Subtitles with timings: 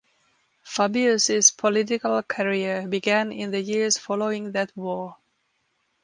[0.63, 5.17] Fabius' political career began in the years following that war.